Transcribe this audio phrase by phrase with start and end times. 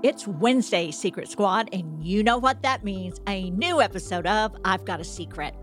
[0.00, 4.84] It's Wednesday, Secret Squad, and you know what that means a new episode of I've
[4.84, 5.56] Got a Secret.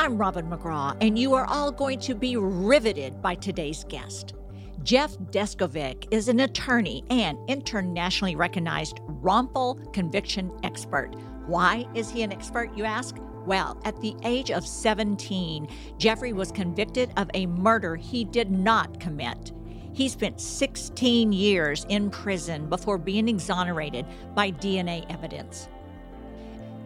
[0.00, 4.34] I'm Robin McGraw, and you are all going to be riveted by today's guest.
[4.82, 11.14] Jeff Deskovic is an attorney and internationally recognized wrongful conviction expert.
[11.46, 13.16] Why is he an expert, you ask?
[13.46, 15.68] Well, at the age of 17,
[15.98, 19.52] Jeffrey was convicted of a murder he did not commit.
[19.98, 25.68] He spent 16 years in prison before being exonerated by DNA evidence.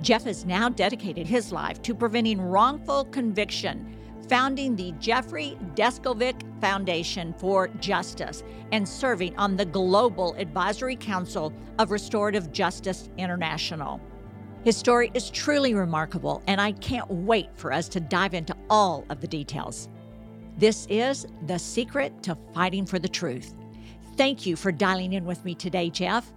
[0.01, 3.95] Jeff has now dedicated his life to preventing wrongful conviction,
[4.31, 11.91] founding the Jeffrey Deskovic Foundation for Justice and serving on the Global Advisory Council of
[11.91, 14.01] Restorative Justice International.
[14.65, 19.05] His story is truly remarkable, and I can't wait for us to dive into all
[19.11, 19.91] of the details.
[20.59, 23.55] This is the secret to fighting for the truth.
[24.17, 26.33] Thank you for dialing in with me today, Jeff.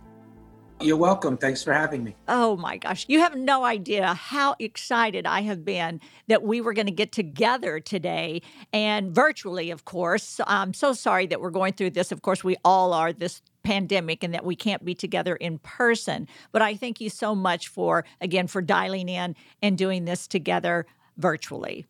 [0.81, 1.38] You're welcome.
[1.38, 2.16] Thanks for having me.
[2.27, 3.05] Oh my gosh.
[3.08, 7.13] You have no idea how excited I have been that we were going to get
[7.13, 8.41] together today
[8.73, 10.41] and virtually, of course.
[10.45, 12.11] I'm so sorry that we're going through this.
[12.11, 16.27] Of course, we all are this pandemic and that we can't be together in person.
[16.52, 20.86] But I thank you so much for, again, for dialing in and doing this together
[21.17, 21.86] virtually.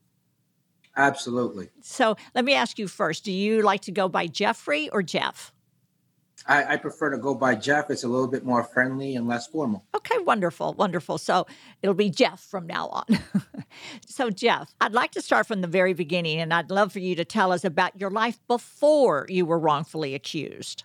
[0.97, 1.69] Absolutely.
[1.81, 5.52] So let me ask you first do you like to go by Jeffrey or Jeff?
[6.47, 7.89] I, I, prefer to go by Jeff.
[7.89, 9.83] It's a little bit more friendly and less formal.
[9.95, 11.17] Okay, wonderful, wonderful.
[11.17, 11.47] So
[11.81, 13.05] it'll be Jeff from now on.
[14.05, 17.15] so, Jeff, I'd like to start from the very beginning, and I'd love for you
[17.15, 20.83] to tell us about your life before you were wrongfully accused.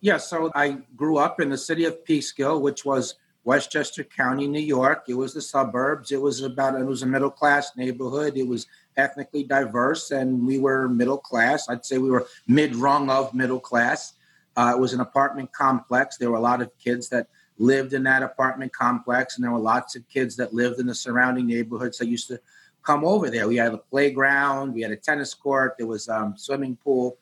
[0.00, 4.60] Yeah, so I grew up in the city of Peekskill, which was Westchester County, New
[4.60, 5.04] York.
[5.08, 6.12] It was the suburbs.
[6.12, 8.36] It was about it was a middle class neighborhood.
[8.36, 8.66] It was
[8.98, 11.68] ethnically diverse, and we were middle class.
[11.68, 14.14] I'd say we were mid rung of middle class.
[14.56, 16.18] Uh, it was an apartment complex.
[16.18, 19.58] There were a lot of kids that lived in that apartment complex, and there were
[19.58, 22.40] lots of kids that lived in the surrounding neighborhoods that used to
[22.82, 23.48] come over there.
[23.48, 27.18] We had a playground, we had a tennis court, there was um, swimming pool,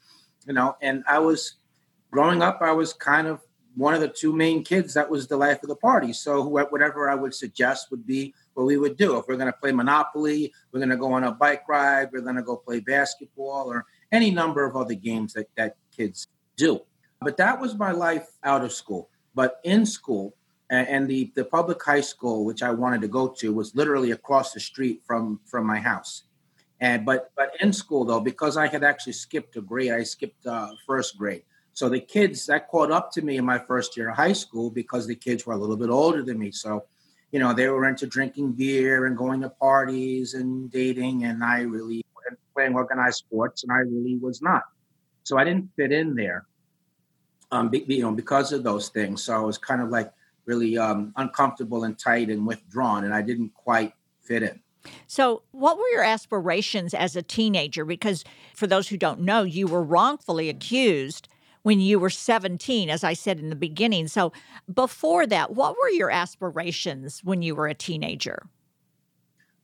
[0.46, 0.76] you know.
[0.80, 1.54] And I was
[2.10, 3.40] growing up, I was kind of
[3.74, 6.12] one of the two main kids that was the life of the party.
[6.12, 9.18] So whatever I would suggest would be what we would do.
[9.18, 12.22] If we're going to play Monopoly, we're going to go on a bike ride, we're
[12.22, 16.80] going to go play basketball, or any number of other games that, that kids do.
[17.20, 19.10] But that was my life out of school.
[19.34, 20.34] But in school,
[20.68, 24.52] and the, the public high school which I wanted to go to was literally across
[24.52, 26.24] the street from from my house.
[26.80, 30.44] And but but in school though, because I had actually skipped a grade, I skipped
[30.44, 31.44] uh, first grade.
[31.76, 34.70] So the kids that caught up to me in my first year of high school
[34.70, 36.50] because the kids were a little bit older than me.
[36.50, 36.86] So,
[37.36, 41.60] you know, they were into drinking beer and going to parties and dating, and I
[41.60, 42.02] really
[42.54, 44.62] playing organized sports, and I really was not.
[45.24, 46.46] So I didn't fit in there,
[47.52, 49.22] um, be, you know, because of those things.
[49.22, 50.10] So I was kind of like
[50.46, 53.92] really um, uncomfortable and tight and withdrawn, and I didn't quite
[54.22, 54.58] fit in.
[55.06, 57.84] So, what were your aspirations as a teenager?
[57.84, 58.24] Because
[58.54, 61.28] for those who don't know, you were wrongfully accused
[61.66, 64.06] when you were 17, as I said in the beginning.
[64.06, 64.32] So,
[64.72, 68.46] before that, what were your aspirations when you were a teenager?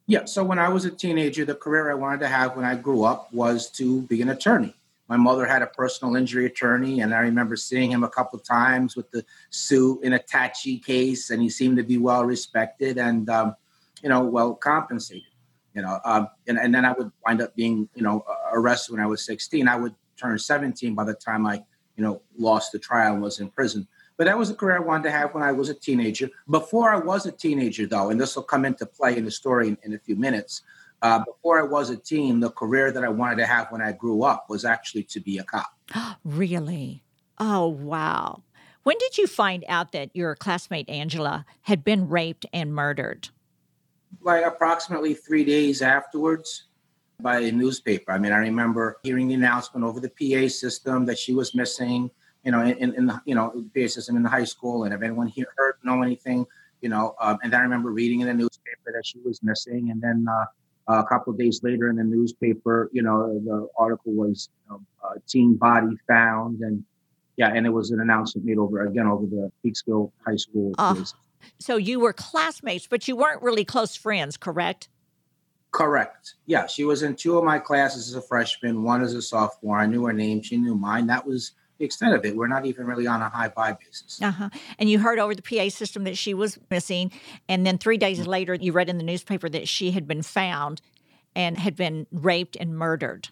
[0.08, 2.74] Yeah, so when I was a teenager, the career I wanted to have when I
[2.74, 4.74] grew up was to be an attorney.
[5.06, 8.96] My mother had a personal injury attorney, and I remember seeing him a couple times
[8.96, 13.54] with the suit in attaché case, and he seemed to be well respected and, um,
[14.02, 15.22] you know, well compensated.
[15.72, 19.00] You know, um, and, and then I would wind up being, you know, arrested when
[19.00, 19.68] I was 16.
[19.68, 21.62] I would turn 17 by the time I
[21.96, 23.86] you know, lost the trial and was in prison.
[24.16, 26.28] But that was a career I wanted to have when I was a teenager.
[26.50, 29.68] Before I was a teenager, though, and this will come into play in the story
[29.68, 30.62] in, in a few minutes.
[31.00, 33.92] Uh, before I was a teen, the career that I wanted to have when I
[33.92, 35.72] grew up was actually to be a cop.
[36.24, 37.02] really?
[37.38, 38.42] Oh, wow.
[38.84, 43.28] When did you find out that your classmate Angela had been raped and murdered?
[44.20, 46.64] Like approximately three days afterwards
[47.22, 48.12] by a newspaper.
[48.12, 52.10] I mean, I remember hearing the announcement over the PA system that she was missing,
[52.44, 54.84] you know, in, in the, you know, PA system in the high school.
[54.84, 56.46] And if anyone here heard, know anything,
[56.80, 59.90] you know, um, and then I remember reading in the newspaper that she was missing.
[59.90, 60.46] And then, uh,
[60.88, 64.68] Uh, a couple of days later in the newspaper, you know, the article was you
[64.68, 66.82] know, uh, teen body found, and
[67.36, 70.74] yeah, and it was an announcement made over again over the Peekskill High School.
[70.76, 71.04] Uh,
[71.60, 74.88] so you were classmates, but you weren't really close friends, correct?
[75.72, 76.34] Correct.
[76.44, 79.78] Yeah, she was in two of my classes as a freshman, one as a sophomore.
[79.78, 81.06] I knew her name, she knew mine.
[81.06, 82.36] That was the extent of it.
[82.36, 84.20] We're not even really on a high buy basis.
[84.20, 84.50] Uh-huh.
[84.78, 87.10] And you heard over the PA system that she was missing.
[87.48, 88.28] And then three days mm-hmm.
[88.28, 90.82] later, you read in the newspaper that she had been found
[91.34, 93.30] and had been raped and murdered.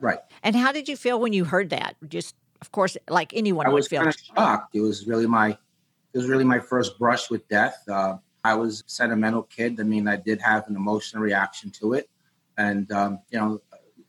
[0.00, 0.18] Right.
[0.42, 1.96] And how did you feel when you heard that?
[2.08, 4.74] Just, of course, like anyone I was kind of shocked.
[4.74, 7.84] It was really my, it was really my first brush with death.
[7.86, 9.80] Uh, I was a sentimental kid.
[9.80, 12.08] I mean, I did have an emotional reaction to it.
[12.56, 13.60] And, um, you know,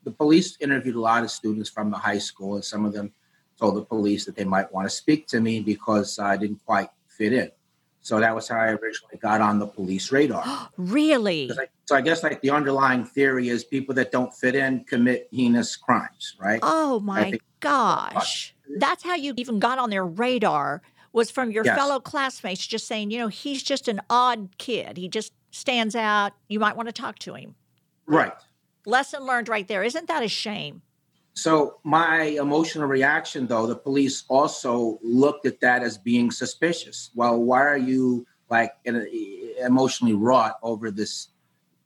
[0.04, 3.12] the police interviewed a lot of students from the high school, and some of them
[3.60, 6.90] told the police that they might want to speak to me because I didn't quite
[7.08, 7.50] fit in.
[8.02, 10.70] So that was how I originally got on the police radar.
[10.78, 11.52] really?
[11.52, 15.28] I, so I guess like the underlying theory is people that don't fit in commit
[15.32, 16.60] heinous crimes, right?
[16.62, 18.56] Oh my gosh.
[18.78, 20.84] That's how you even got on their radar
[21.18, 21.76] was from your yes.
[21.76, 24.98] fellow classmates just saying, you know, he's just an odd kid.
[24.98, 26.34] He just stands out.
[26.48, 27.56] You might want to talk to him.
[28.06, 28.32] Right.
[28.86, 29.84] Lesson learned right there.
[29.84, 30.84] Isn't that a shame?
[31.34, 37.10] So my emotional reaction, though, the police also looked at that as being suspicious.
[37.16, 41.30] Well, why are you like emotionally wrought over this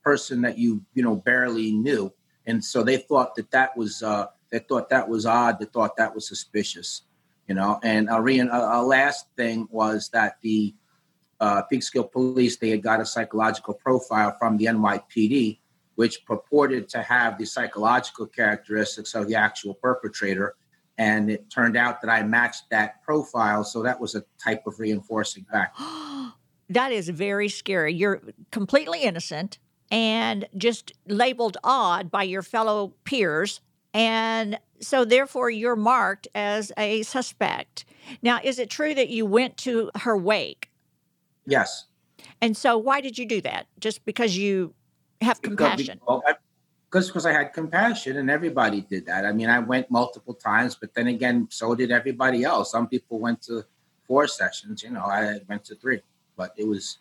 [0.04, 2.12] person that you you know barely knew?
[2.48, 5.57] And so they thought that that was uh, they thought that was odd.
[5.60, 7.04] They thought that was suspicious
[7.48, 7.80] you know.
[7.84, 10.74] And a, re- a last thing was that the
[11.40, 15.60] uh, Peekskill Police they had got a psychological profile from the NYPD,
[15.96, 20.56] which purported to have the psychological characteristics of the actual perpetrator.
[20.98, 24.80] And it turned out that I matched that profile, so that was a type of
[24.80, 25.84] reinforcing factor.
[26.70, 27.94] that is very scary.
[27.94, 28.22] You're
[28.52, 29.58] completely innocent
[29.90, 33.62] and just labeled odd by your fellow peers
[33.94, 37.86] and so, therefore, you're marked as a suspect.
[38.22, 40.72] Now, is it true that you went to her wake?
[41.46, 41.86] Yes.
[42.42, 43.68] And so, why did you do that?
[43.80, 44.74] Just because you
[45.22, 46.00] have compassion?
[46.90, 49.26] Because because I had compassion, and everybody did that.
[49.26, 52.72] I mean, I went multiple times, but then again, so did everybody else.
[52.72, 53.66] Some people went to
[54.08, 54.84] four sessions.
[54.84, 56.02] You know, I went to three,
[56.38, 57.00] but it was.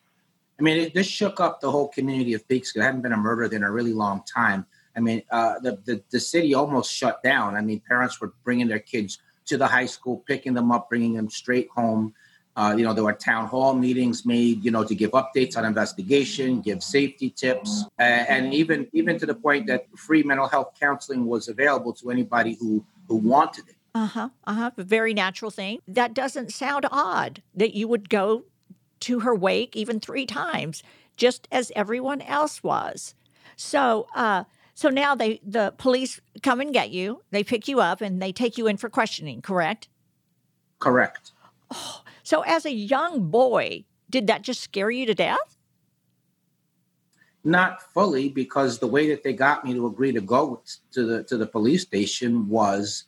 [0.59, 2.75] I mean, it, this shook up the whole community of Peaks.
[2.75, 4.67] There hadn't been a murder in a really long time
[4.97, 7.57] I mean, uh, the, the, the city almost shut down.
[7.57, 11.15] I mean, parents were bringing their kids to the high school, picking them up, bringing
[11.15, 12.15] them straight home.
[12.57, 15.65] Uh, you know, there were town hall meetings made, you know, to give updates on
[15.65, 20.73] investigation, give safety tips, uh, and even even to the point that free mental health
[20.79, 23.77] counseling was available to anybody who who wanted it.
[23.95, 24.29] Uh huh.
[24.47, 24.71] Uh huh.
[24.77, 25.79] Very natural thing.
[25.87, 28.45] That doesn't sound odd that you would go
[29.01, 30.83] to her wake even three times,
[31.17, 33.15] just as everyone else was.
[33.57, 34.45] So, uh,
[34.81, 37.23] so now they the police come and get you.
[37.33, 39.89] They pick you up and they take you in for questioning, correct?
[40.79, 41.33] Correct.
[41.71, 45.59] Oh, so as a young boy, did that just scare you to death?
[47.45, 50.63] Not fully, because the way that they got me to agree to go
[50.93, 53.05] to the to the police station was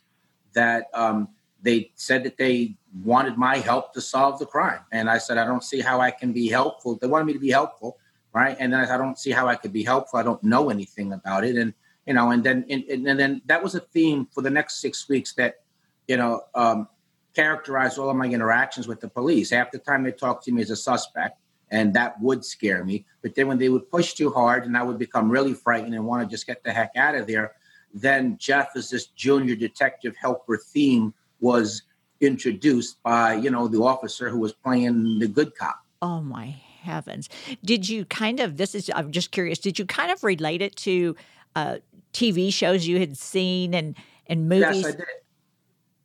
[0.53, 1.27] that um,
[1.63, 5.45] they said that they wanted my help to solve the crime, and I said I
[5.45, 6.99] don't see how I can be helpful.
[7.01, 7.97] They wanted me to be helpful,
[8.33, 8.57] right?
[8.59, 10.19] And then I don't see how I could be helpful.
[10.19, 11.73] I don't know anything about it, and
[12.05, 15.07] you know, and then and, and then that was a theme for the next six
[15.07, 15.61] weeks that
[16.07, 16.87] you know um,
[17.33, 19.51] characterized all of my interactions with the police.
[19.51, 21.39] Half the time they talked to me as a suspect,
[21.71, 23.05] and that would scare me.
[23.21, 26.05] But then when they would push too hard, and I would become really frightened and
[26.05, 27.53] want to just get the heck out of there,
[27.93, 31.83] then Jeff as this junior detective helper theme was
[32.19, 35.79] introduced by you know the officer who was playing the good cop.
[36.01, 37.29] Oh my heavens.
[37.63, 40.75] Did you kind of, this is, I'm just curious, did you kind of relate it
[40.77, 41.15] to
[41.55, 41.77] uh,
[42.13, 43.95] TV shows you had seen and,
[44.27, 44.83] and movies?
[44.83, 45.05] Yes, I did.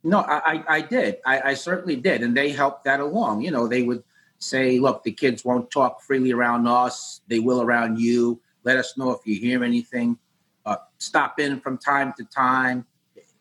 [0.03, 1.17] No, I, I did.
[1.25, 2.23] I, I certainly did.
[2.23, 3.41] And they helped that along.
[3.41, 4.03] You know, they would
[4.39, 8.41] say, look, the kids won't talk freely around us, they will around you.
[8.63, 10.17] Let us know if you hear anything.
[10.65, 12.85] Uh, stop in from time to time.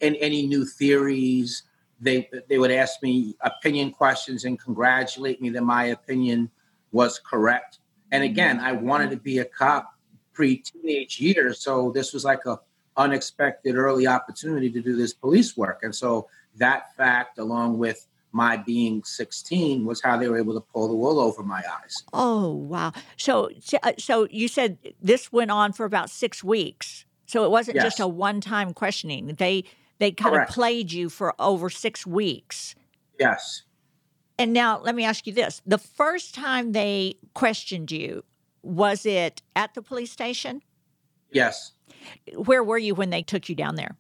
[0.01, 1.65] And any new theories,
[2.01, 6.51] they they would ask me opinion questions and congratulate me that my opinion
[6.93, 7.79] was correct.
[8.13, 9.95] And again, I wanted to be a cop
[10.33, 12.59] pre-teenage years, so this was like a
[12.97, 15.81] unexpected early opportunity to do this police work.
[15.83, 20.61] And so that fact, along with my being 16 was how they were able to
[20.61, 21.95] pull the wool over my eyes.
[22.13, 22.93] Oh, wow.
[23.17, 23.51] So
[23.83, 27.05] uh, so you said this went on for about 6 weeks.
[27.27, 27.85] So it wasn't yes.
[27.85, 29.35] just a one-time questioning.
[29.39, 29.65] They
[29.99, 30.51] they kind Correct.
[30.51, 32.75] of played you for over 6 weeks.
[33.19, 33.63] Yes.
[34.39, 35.61] And now let me ask you this.
[35.67, 38.23] The first time they questioned you,
[38.63, 40.63] was it at the police station?
[41.33, 41.73] Yes.
[42.35, 43.97] Where were you when they took you down there?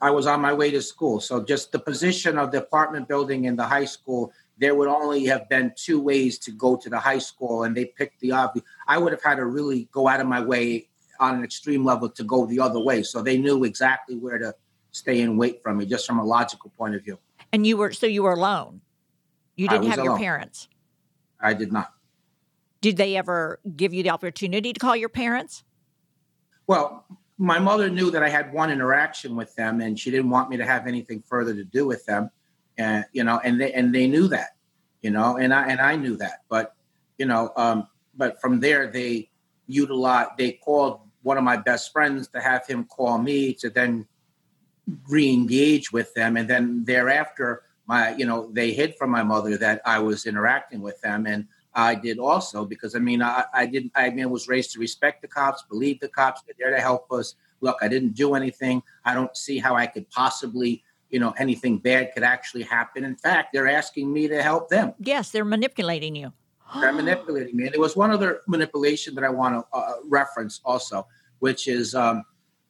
[0.00, 1.20] I was on my way to school.
[1.20, 5.26] So just the position of the apartment building in the high school, there would only
[5.26, 8.64] have been two ways to go to the high school, and they picked the obvious.
[8.86, 10.88] I would have had to really go out of my way
[11.18, 13.02] on an extreme level to go the other way.
[13.02, 14.54] So they knew exactly where to
[14.90, 17.18] stay and wait from me, just from a logical point of view.
[17.52, 18.80] And you were so you were alone.
[19.60, 20.12] You didn't have alone.
[20.12, 20.68] your parents.
[21.38, 21.92] I did not.
[22.80, 25.64] Did they ever give you the opportunity to call your parents?
[26.66, 27.04] Well,
[27.36, 30.56] my mother knew that I had one interaction with them, and she didn't want me
[30.56, 32.30] to have anything further to do with them.
[32.78, 34.56] And you know, and they and they knew that,
[35.02, 36.38] you know, and I and I knew that.
[36.48, 36.74] But
[37.18, 37.86] you know, um,
[38.16, 39.28] but from there they
[39.66, 40.30] utilized.
[40.38, 44.06] They called one of my best friends to have him call me to then
[45.06, 49.82] re-engage with them, and then thereafter, my you know, they hid from my mother that
[49.84, 53.90] I was interacting with them, and I did also because I mean I, I didn't
[53.96, 57.10] I mean was raised to respect the cops, believe the cops, they're there to help
[57.10, 57.34] us.
[57.60, 58.80] Look, I didn't do anything.
[59.04, 63.04] I don't see how I could possibly, you know, anything bad could actually happen.
[63.04, 64.94] In fact, they're asking me to help them.
[65.00, 66.32] Yes, they're manipulating you.
[66.80, 67.64] they're manipulating me.
[67.64, 71.08] And there was one other manipulation that I want to uh, reference also,
[71.40, 72.24] which is, um,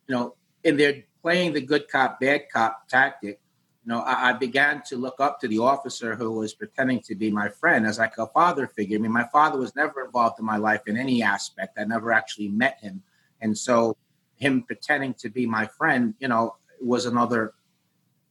[0.08, 0.34] you know,
[0.64, 3.38] in their playing the good cop, bad cop tactic
[3.84, 7.14] you know, I, I, began to look up to the officer who was pretending to
[7.14, 8.98] be my friend as like a father figure.
[8.98, 11.78] I mean, my father was never involved in my life in any aspect.
[11.78, 13.02] I never actually met him.
[13.40, 13.96] And so
[14.36, 17.54] him pretending to be my friend, you know, was another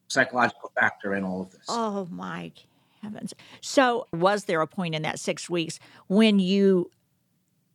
[0.08, 1.66] psychological factor in all of this.
[1.68, 2.52] Oh my
[3.02, 3.34] heavens.
[3.62, 6.92] So was there a point in that six weeks when you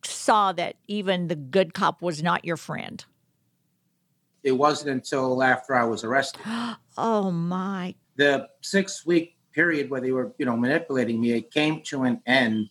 [0.05, 3.05] saw that even the good cop was not your friend?
[4.45, 6.43] it wasn't until after I was arrested.
[6.97, 7.95] oh my!
[8.17, 12.21] The six week period where they were, you know, manipulating me, it came to an
[12.27, 12.71] end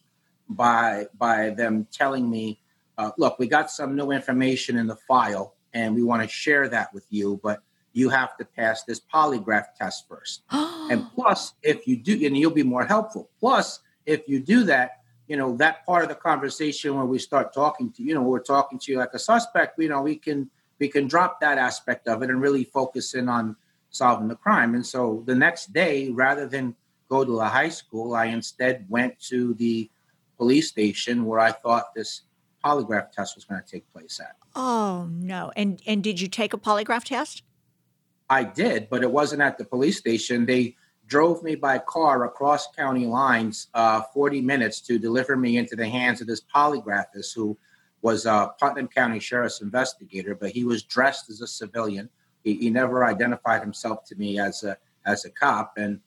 [0.49, 2.59] by by them telling me,
[2.97, 6.67] uh, "Look, we got some new information in the file, and we want to share
[6.69, 7.61] that with you, but."
[7.95, 10.41] You have to pass this polygraph test first.
[10.51, 13.29] and plus, if you do, and you'll be more helpful.
[13.39, 17.53] Plus, if you do that, you know, that part of the conversation where we start
[17.53, 20.49] talking to, you know, we're talking to you like a suspect, you know, we can
[20.79, 23.55] we can drop that aspect of it and really focus in on
[23.93, 24.75] solving the crime.
[24.75, 26.75] And so the next day, rather than
[27.09, 29.89] go to a high school, I instead went to the
[30.37, 32.23] police station where I thought this
[32.65, 34.35] polygraph test was going to take place at.
[34.55, 35.51] Oh no!
[35.55, 37.43] And and did you take a polygraph test?
[38.29, 40.45] I did, but it wasn't at the police station.
[40.45, 45.75] They drove me by car across county lines, uh, 40 minutes to deliver me into
[45.75, 47.57] the hands of this polygraphist who
[48.01, 52.09] was a Putnam County Sheriff's investigator, but he was dressed as a civilian.
[52.43, 55.99] He, he never identified himself to me as a as a cop, and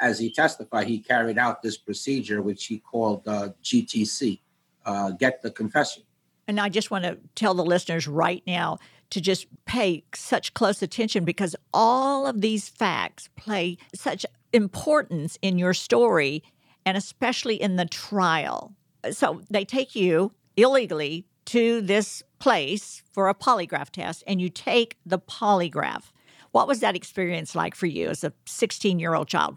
[0.00, 4.40] as he testified, he carried out this procedure, which he called uh, GTC,
[4.86, 6.04] uh, get the confession.
[6.46, 8.78] And I just want to tell the listeners right now
[9.10, 15.58] to just pay such close attention because all of these facts play such importance in
[15.58, 16.42] your story
[16.86, 18.74] and especially in the trial.
[19.10, 24.98] So they take you illegally to this place for a polygraph test and you take
[25.06, 26.12] the polygraph.
[26.52, 29.56] What was that experience like for you as a 16 year old child?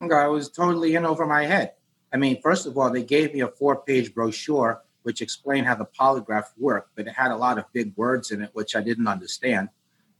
[0.00, 1.72] I was totally in over my head.
[2.12, 5.74] I mean, first of all, they gave me a four page brochure which explained how
[5.74, 8.80] the polygraph worked, but it had a lot of big words in it, which I
[8.80, 9.68] didn't understand.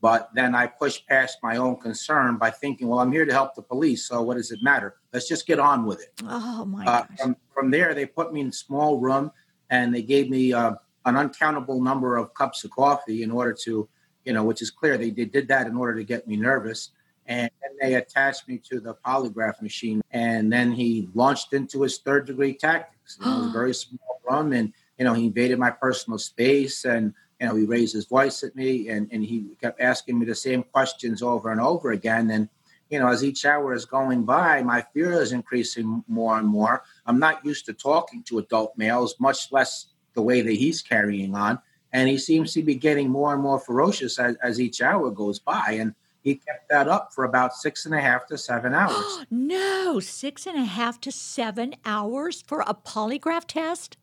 [0.00, 3.54] But then I pushed past my own concern by thinking, well, I'm here to help
[3.54, 4.96] the police, so what does it matter?
[5.12, 6.12] Let's just get on with it.
[6.24, 9.30] Oh, my uh, from, from there, they put me in a small room
[9.70, 10.74] and they gave me uh,
[11.04, 13.88] an uncountable number of cups of coffee in order to,
[14.24, 16.90] you know, which is clear they, they did that in order to get me nervous.
[17.26, 21.98] And then they attached me to the polygraph machine, and then he launched into his
[21.98, 23.18] third degree tactics.
[23.20, 27.12] It was a very small room, and you know he invaded my personal space, and
[27.38, 30.34] you know he raised his voice at me, and and he kept asking me the
[30.34, 32.48] same questions over and over again, and
[32.90, 36.82] you know, as each hour is going by, my fear is increasing more and more.
[37.06, 41.36] I'm not used to talking to adult males, much less the way that he's carrying
[41.36, 41.60] on.
[41.92, 45.38] And he seems to be getting more and more ferocious as, as each hour goes
[45.38, 45.76] by.
[45.78, 49.24] And he kept that up for about six and a half to seven hours.
[49.30, 53.96] no, six and a half to seven hours for a polygraph test?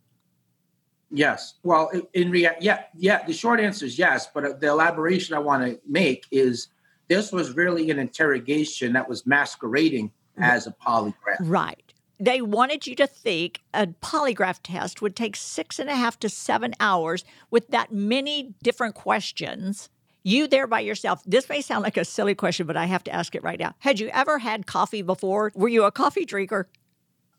[1.11, 1.55] Yes.
[1.63, 3.25] Well, in reality, yeah, yeah.
[3.25, 6.69] The short answer is yes, but uh, the elaboration I want to make is
[7.09, 11.41] this was really an interrogation that was masquerading as a polygraph.
[11.41, 11.84] Right.
[12.19, 16.29] They wanted you to think a polygraph test would take six and a half to
[16.29, 19.89] seven hours with that many different questions.
[20.23, 21.21] You there by yourself.
[21.25, 23.75] This may sound like a silly question, but I have to ask it right now.
[23.79, 25.51] Had you ever had coffee before?
[25.55, 26.67] Were you a coffee drinker?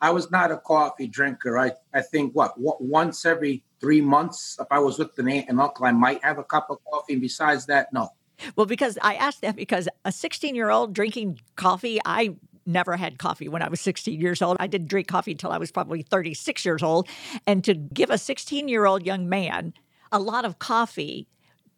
[0.00, 1.58] I was not a coffee drinker.
[1.58, 5.48] I, I think what, what once every three months, if I was with an aunt
[5.48, 7.14] and uncle, I might have a cup of coffee.
[7.14, 8.10] And besides that, no.
[8.54, 13.18] Well, because I asked that because a 16 year old drinking coffee, I never had
[13.18, 14.56] coffee when I was 16 years old.
[14.60, 17.08] I didn't drink coffee until I was probably 36 years old.
[17.46, 19.72] And to give a 16 year old young man
[20.12, 21.26] a lot of coffee,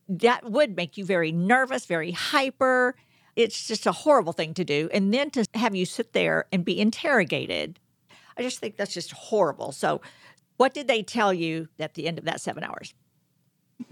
[0.09, 2.97] that would make you very nervous, very hyper.
[3.37, 4.89] It's just a horrible thing to do.
[4.93, 7.79] And then to have you sit there and be interrogated,
[8.37, 9.73] I just think that's just horrible.
[9.73, 10.01] So,
[10.57, 12.95] what did they tell you at the end of that seven hours?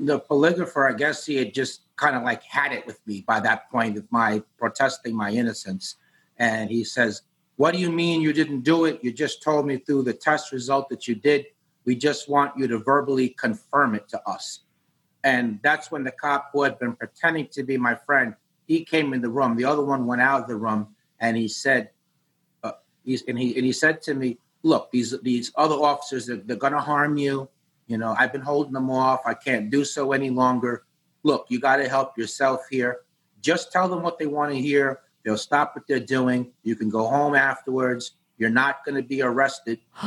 [0.01, 3.39] The polygrapher, I guess he had just kind of like had it with me by
[3.41, 5.95] that point with my protesting my innocence.
[6.39, 7.23] And he says,
[7.57, 9.03] What do you mean you didn't do it?
[9.03, 11.47] You just told me through the test result that you did.
[11.85, 14.61] We just want you to verbally confirm it to us.
[15.25, 18.35] And that's when the cop who had been pretending to be my friend,
[18.67, 19.57] he came in the room.
[19.57, 21.91] The other one went out of the room and he said,
[22.63, 22.73] uh,
[23.05, 26.57] he's, and he and he said to me, "Look, these these other officers, they're, they're
[26.57, 27.49] going to harm you.
[27.87, 29.21] You know, I've been holding them off.
[29.25, 30.85] I can't do so any longer.
[31.23, 33.01] Look, you got to help yourself here.
[33.41, 35.01] Just tell them what they want to hear.
[35.27, 36.53] They'll stop what they're doing.
[36.63, 38.13] You can go home afterwards.
[38.39, 39.81] You're not going to be arrested.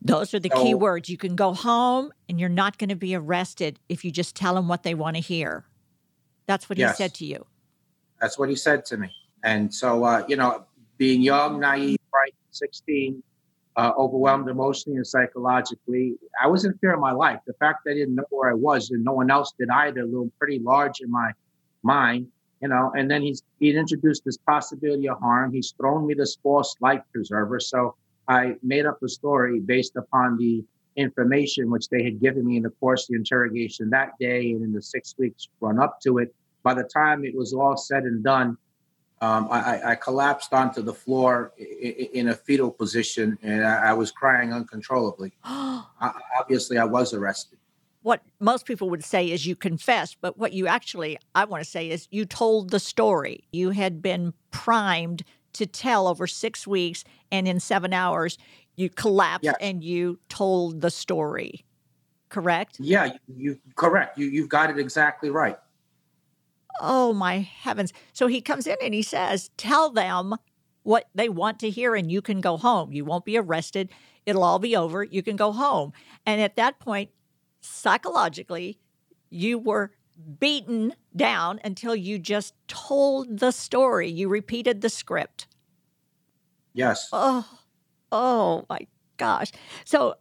[0.00, 1.10] Those are the so, key words.
[1.10, 4.54] You can go home and you're not going to be arrested if you just tell
[4.54, 5.66] them what they want to hear.
[6.46, 7.44] That's what yes, he said to you.
[8.22, 9.10] That's what he said to me.
[9.44, 10.64] And so, uh, you know,
[10.96, 13.22] being young, naive, right, 16,
[13.76, 17.40] uh, overwhelmed emotionally and psychologically, I was in fear of my life.
[17.46, 20.06] The fact that I didn't know where I was and no one else did either
[20.06, 21.32] loomed pretty large in my
[21.82, 22.28] mind
[22.60, 25.52] you know, and then he's he introduced this possibility of harm.
[25.52, 27.60] He's thrown me this false life preserver.
[27.60, 27.94] So
[28.26, 30.64] I made up a story based upon the
[30.96, 34.62] information which they had given me in the course of the interrogation that day and
[34.62, 36.34] in the six weeks run up to it.
[36.64, 38.58] By the time it was all said and done,
[39.20, 44.52] um, I, I, collapsed onto the floor in a fetal position and I, was crying
[44.52, 45.32] uncontrollably.
[45.44, 47.58] Obviously, I was arrested
[48.08, 51.68] what most people would say is you confessed, but what you actually, I want to
[51.68, 53.44] say, is you told the story.
[53.52, 58.38] You had been primed to tell over six weeks, and in seven hours,
[58.76, 59.56] you collapsed yes.
[59.60, 61.66] and you told the story.
[62.30, 62.78] Correct?
[62.80, 64.16] Yeah, you correct.
[64.16, 65.58] You you've got it exactly right.
[66.80, 67.92] Oh my heavens!
[68.14, 70.34] So he comes in and he says, "Tell them
[70.82, 72.90] what they want to hear, and you can go home.
[72.90, 73.90] You won't be arrested.
[74.24, 75.04] It'll all be over.
[75.04, 75.92] You can go home."
[76.24, 77.10] And at that point,
[77.68, 78.78] psychologically,
[79.30, 79.92] you were
[80.40, 84.08] beaten down until you just told the story.
[84.08, 85.46] You repeated the script.
[86.74, 87.08] Yes.
[87.12, 87.46] Oh,
[88.10, 89.52] oh my gosh.
[89.84, 90.16] So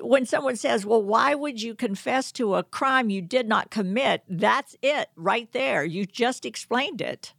[0.00, 4.22] when someone says, well, why would you confess to a crime you did not commit?
[4.28, 5.84] That's it right there.
[5.84, 7.32] You just explained it.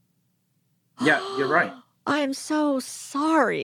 [1.02, 1.72] Yeah, you're right.
[2.08, 3.65] I'm so sorry.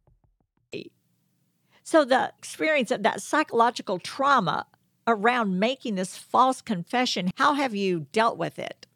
[1.91, 4.65] So the experience of that psychological trauma
[5.07, 8.87] around making this false confession, how have you dealt with it?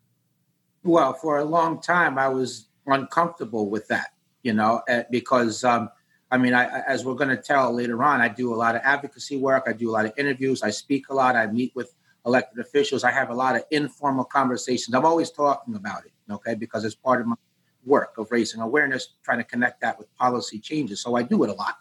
[0.82, 5.90] Well, for a long time, I was uncomfortable with that, you know, eh, because, um,
[6.32, 8.82] I mean, I, as we're going to tell later on, I do a lot of
[8.86, 9.66] advocacy work.
[9.68, 10.64] I do a lot of interviews.
[10.64, 11.36] I speak a lot.
[11.36, 11.94] I meet with
[12.26, 13.04] elected officials.
[13.04, 14.96] I have a lot of informal conversations.
[14.96, 17.36] I'm always talking about it, okay, because it's part of my
[17.86, 21.02] work of raising awareness, trying to connect that with policy changes.
[21.02, 21.76] So I do it a lot.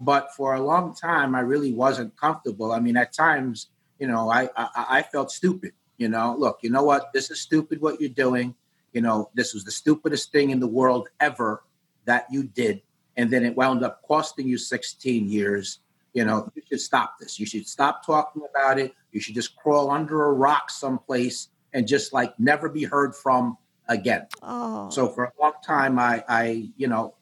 [0.00, 2.72] But for a long time, I really wasn't comfortable.
[2.72, 5.72] I mean, at times, you know, I, I, I felt stupid.
[5.96, 7.12] You know, look, you know what?
[7.12, 8.54] This is stupid what you're doing.
[8.92, 11.62] You know, this was the stupidest thing in the world ever
[12.04, 12.82] that you did.
[13.16, 15.78] And then it wound up costing you 16 years.
[16.12, 17.38] You know, you should stop this.
[17.38, 18.94] You should stop talking about it.
[19.12, 23.56] You should just crawl under a rock someplace and just like never be heard from
[23.88, 24.26] again.
[24.42, 24.90] Oh.
[24.90, 27.14] So for a long time, I, I, you know,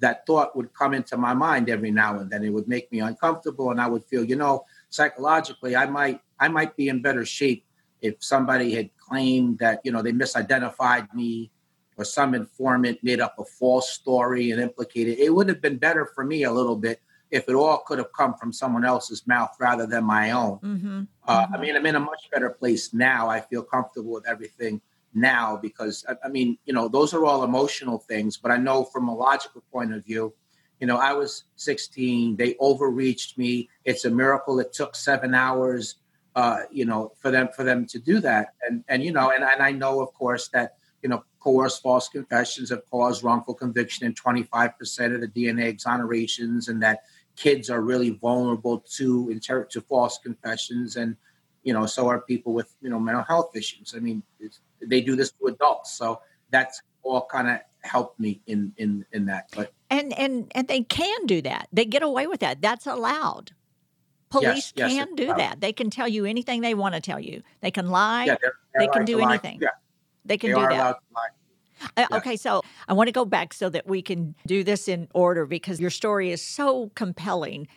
[0.00, 2.44] that thought would come into my mind every now and then.
[2.44, 6.48] It would make me uncomfortable, and I would feel, you know, psychologically, I might I
[6.48, 7.64] might be in better shape
[8.00, 11.50] if somebody had claimed that you know they misidentified me
[11.96, 15.18] or some informant made up a false story and implicated.
[15.18, 18.12] It would have been better for me a little bit if it all could have
[18.12, 20.58] come from someone else's mouth rather than my own.
[20.58, 21.02] Mm-hmm.
[21.26, 21.54] Uh, mm-hmm.
[21.54, 23.28] I mean, I'm in a much better place now.
[23.28, 24.80] I feel comfortable with everything
[25.14, 28.84] now because I, I, mean, you know, those are all emotional things, but I know
[28.84, 30.34] from a logical point of view,
[30.80, 33.68] you know, I was 16, they overreached me.
[33.84, 35.96] It's a miracle it took seven hours,
[36.36, 38.54] uh, you know, for them for them to do that.
[38.62, 42.08] And and you know, and, and I know of course that, you know, coerced false
[42.08, 47.02] confessions have caused wrongful conviction in 25% of the DNA exonerations and that
[47.34, 51.16] kids are really vulnerable to inter- to false confessions and
[51.62, 54.22] you know so are people with you know mental health issues i mean
[54.86, 55.92] they do this to adults.
[55.92, 60.68] So that's all kind of helped me in in in that but and and and
[60.68, 61.68] they can do that.
[61.72, 62.60] They get away with that.
[62.60, 63.52] That's allowed.
[64.30, 65.60] Police yes, can do that.
[65.60, 67.42] They can tell you anything they want to tell you.
[67.62, 68.24] They can lie.
[68.24, 69.58] Yeah, they're, they're they can do anything.
[69.62, 69.68] Yeah.
[70.26, 70.98] they can they do that.
[71.96, 75.08] uh, okay, so I want to go back so that we can do this in
[75.14, 77.68] order because your story is so compelling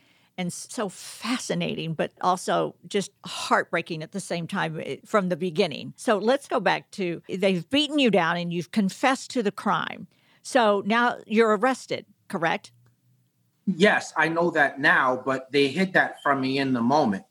[0.41, 5.93] and so fascinating, but also just heartbreaking at the same time eh, from the beginning.
[5.95, 10.07] So let's go back to they've beaten you down and you've confessed to the crime.
[10.41, 12.71] So now you're arrested, correct?
[13.67, 17.23] Yes, I know that now, but they hid that from me in the moment.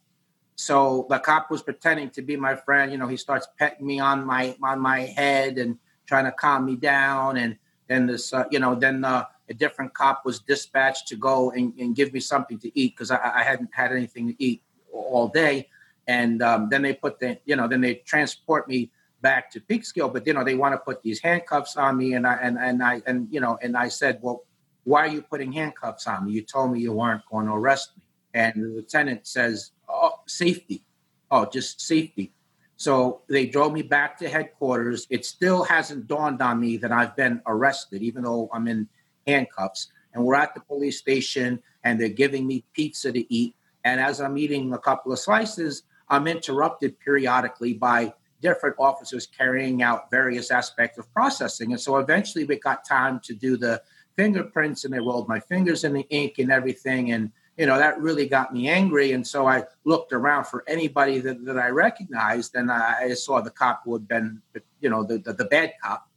[0.54, 2.92] So the cop was pretending to be my friend.
[2.92, 6.64] You know, he starts petting me on my on my head and trying to calm
[6.66, 7.36] me down.
[7.36, 7.56] And
[7.88, 11.74] then this, uh, you know, then uh, a different cop was dispatched to go and,
[11.78, 15.26] and give me something to eat because I, I, hadn't had anything to eat all
[15.28, 15.68] day.
[16.06, 20.12] And um, then they put the, you know, then they transport me back to Peekskill,
[20.12, 22.14] but you know, they want to put these handcuffs on me.
[22.14, 24.44] And I, and, and I, and, you know, and I said, well,
[24.84, 26.32] why are you putting handcuffs on me?
[26.32, 28.02] You told me you weren't going to arrest me.
[28.32, 30.84] And the lieutenant says, oh, safety.
[31.30, 32.32] Oh, just safety.
[32.76, 35.06] So they drove me back to headquarters.
[35.10, 38.88] It still hasn't dawned on me that I've been arrested, even though I'm in
[39.30, 39.88] handcuffs.
[40.14, 43.54] And we're at the police station and they're giving me pizza to eat.
[43.84, 48.12] And as I'm eating a couple of slices, I'm interrupted periodically by
[48.42, 51.72] different officers carrying out various aspects of processing.
[51.72, 53.82] And so eventually we got time to do the
[54.16, 57.12] fingerprints and they rolled my fingers in the ink and everything.
[57.12, 61.18] And you know that really got me angry and so i looked around for anybody
[61.18, 64.40] that, that i recognized and i saw the cop who had been
[64.80, 66.08] you know the, the, the bad cop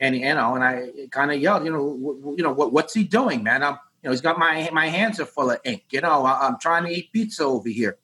[0.00, 2.94] and you know and i kind of yelled you know w- you know what, what's
[2.94, 3.62] he doing man?
[3.62, 6.46] I'm you know he's got my my hands are full of ink you know I,
[6.46, 7.98] i'm trying to eat pizza over here.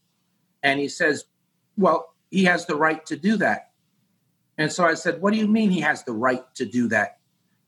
[0.62, 1.24] And he says
[1.76, 3.70] well he has the right to do that.
[4.58, 7.18] And so i said what do you mean he has the right to do that?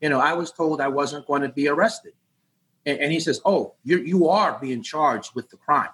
[0.01, 2.13] You know i was told i wasn't going to be arrested.
[2.85, 5.89] And, and he says, "Oh, you you are being charged with the crime."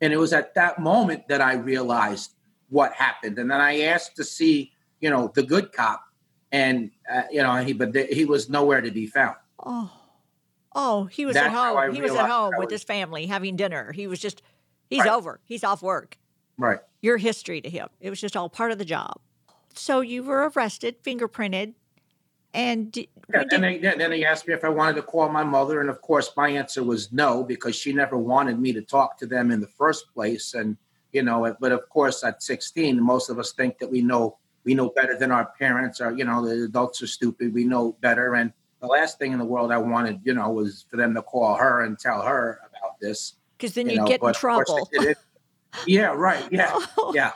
[0.00, 2.32] And it was at that moment that I realized
[2.68, 3.38] what happened.
[3.38, 6.04] And then I asked to see, you know, the good cop,
[6.56, 9.36] and uh, you know, he but the, he was nowhere to be found.
[9.64, 9.90] Oh,
[10.74, 11.94] oh, he was That's at home.
[11.94, 13.92] He was at home with was, his family having dinner.
[13.92, 14.42] He was just,
[14.88, 15.10] he's right.
[15.10, 15.40] over.
[15.44, 16.18] He's off work.
[16.58, 16.78] Right.
[17.02, 17.88] Your history to him.
[18.00, 19.20] It was just all part of the job.
[19.74, 21.74] So you were arrested, fingerprinted,
[22.54, 25.44] and did, yeah, then, they, then he asked me if I wanted to call my
[25.44, 29.18] mother, and of course, my answer was no because she never wanted me to talk
[29.18, 30.54] to them in the first place.
[30.54, 30.78] And
[31.12, 34.74] you know, but of course, at 16, most of us think that we know we
[34.74, 36.00] know better than our parents.
[36.00, 37.54] Or you know, the adults are stupid.
[37.54, 38.34] We know better.
[38.34, 41.22] And the last thing in the world I wanted, you know, was for them to
[41.22, 43.36] call her and tell her about this.
[43.56, 44.90] Because then you, you know, get in trouble.
[45.86, 46.46] yeah, right.
[46.52, 47.32] Yeah, oh, yeah.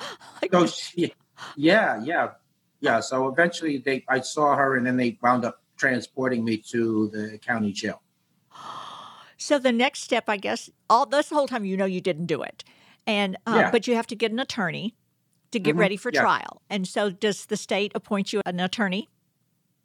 [0.51, 1.15] So she,
[1.57, 2.33] yeah, yeah
[2.81, 3.01] yeah.
[3.01, 7.39] So eventually, they I saw her, and then they wound up transporting me to the
[7.39, 8.03] county jail.
[9.43, 12.43] So the next step, I guess, all this whole time you know you didn't do
[12.43, 12.63] it,
[13.07, 13.71] and uh, yeah.
[13.71, 14.95] but you have to get an attorney
[15.53, 15.81] to get mm-hmm.
[15.81, 16.21] ready for yeah.
[16.21, 16.63] trial.
[16.71, 19.09] And so, does the state appoint you an attorney?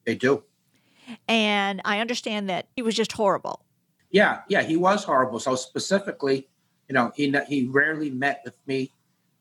[0.06, 0.44] They do.
[1.28, 3.64] And I understand that he was just horrible.
[4.12, 5.40] Yeah, yeah, he was horrible.
[5.40, 6.48] So specifically,
[6.88, 8.92] you know, he he rarely met with me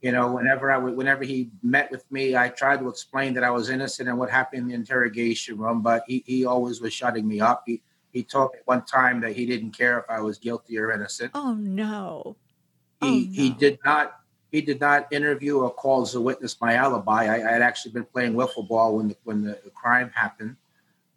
[0.04, 3.42] you know, whenever I would, whenever he met with me, I tried to explain that
[3.42, 6.92] I was innocent and what happened in the interrogation room, but he, he always was
[6.92, 7.62] shutting me up.
[7.66, 7.80] He
[8.12, 11.30] he told me one time that he didn't care if I was guilty or innocent.
[11.32, 12.36] Oh no.
[13.00, 13.32] He oh, no.
[13.32, 14.16] he did not
[14.54, 17.24] he did not interview or call as a witness my alibi.
[17.24, 20.54] I, I had actually been playing wiffle ball when the, when the crime happened.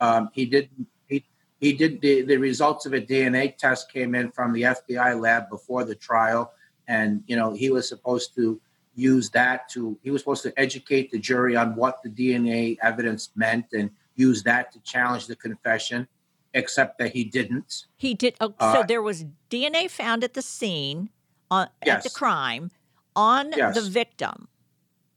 [0.02, 1.24] Um, he didn't he
[1.62, 5.52] he did the, the results of a DNA test came in from the FBI lab
[5.52, 6.52] before the trial,
[6.88, 8.60] and you know he was supposed to
[8.96, 13.30] use that to he was supposed to educate the jury on what the DNA evidence
[13.36, 16.08] meant and use that to challenge the confession.
[16.56, 17.86] except that he didn't.
[17.98, 18.34] He did.
[18.42, 21.12] Oh, uh, so there was DNA found at the scene
[21.52, 21.98] on, yes.
[21.98, 22.72] at the crime
[23.18, 23.76] on yes.
[23.76, 24.48] the victim.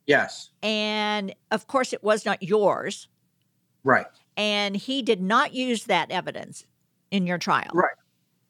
[0.07, 0.51] Yes.
[0.63, 3.07] And of course, it was not yours.
[3.85, 4.07] Right.
[4.37, 6.65] And he did not use that evidence
[7.11, 7.71] in your trial.
[7.73, 7.95] Right.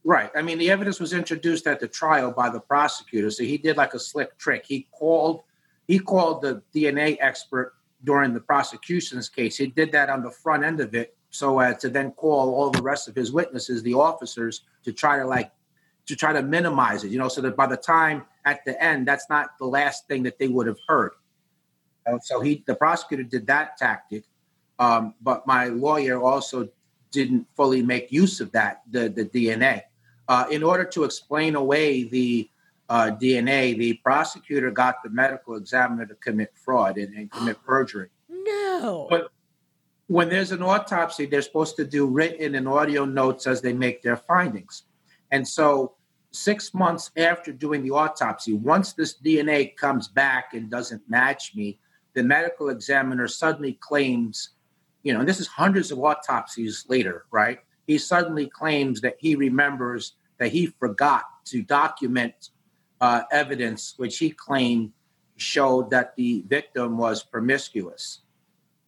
[0.02, 0.30] Right.
[0.34, 3.30] I mean, the evidence was introduced at the trial by the prosecutor.
[3.30, 4.64] So he did like a slick trick.
[4.66, 5.42] He called
[5.86, 9.56] he called the DNA expert during the prosecution's case.
[9.56, 12.70] He did that on the front end of it so as to then call all
[12.70, 15.50] the rest of his witnesses, the officers, to try to like
[16.10, 19.06] to try to minimize it, you know, so that by the time at the end,
[19.06, 21.12] that's not the last thing that they would have heard.
[22.04, 24.24] And so he, the prosecutor, did that tactic,
[24.80, 26.68] um, but my lawyer also
[27.12, 29.82] didn't fully make use of that the the DNA.
[30.26, 32.50] Uh, in order to explain away the
[32.88, 38.08] uh, DNA, the prosecutor got the medical examiner to commit fraud and, and commit perjury.
[38.28, 39.06] No.
[39.08, 39.30] But
[40.08, 44.02] when there's an autopsy, they're supposed to do written and audio notes as they make
[44.02, 44.84] their findings.
[45.30, 45.94] And so,
[46.32, 51.78] six months after doing the autopsy, once this DNA comes back and doesn't match me,
[52.14, 54.50] the medical examiner suddenly claims,
[55.02, 57.60] you know, and this is hundreds of autopsies later, right?
[57.86, 62.50] He suddenly claims that he remembers that he forgot to document
[63.00, 64.92] uh, evidence which he claimed
[65.36, 68.20] showed that the victim was promiscuous.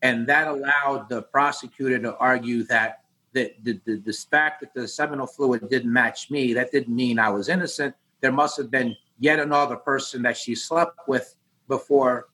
[0.03, 3.02] And that allowed the prosecutor to argue that
[3.33, 7.19] the, the, the, the fact that the seminal fluid didn't match me, that didn't mean
[7.19, 7.95] I was innocent.
[8.21, 11.35] There must have been yet another person that she slept with
[11.69, 12.29] before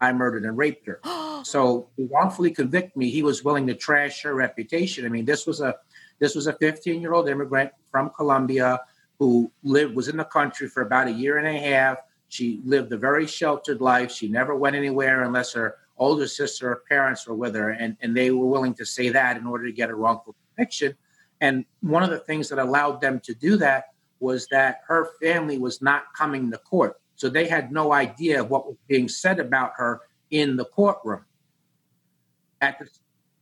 [0.00, 1.00] I murdered and raped her.
[1.44, 5.04] so to wrongfully convict me, he was willing to trash her reputation.
[5.04, 5.76] I mean, this was a
[6.18, 8.80] this was a 15 year old immigrant from Colombia
[9.18, 11.98] who lived was in the country for about a year and a half.
[12.28, 14.10] She lived a very sheltered life.
[14.10, 18.16] She never went anywhere unless her older sister or parents were with her, and, and
[18.16, 20.94] they were willing to say that in order to get a wrongful conviction.
[21.40, 23.86] And one of the things that allowed them to do that
[24.20, 27.00] was that her family was not coming to court.
[27.16, 31.24] So they had no idea what was being said about her in the courtroom.
[32.60, 32.88] At the,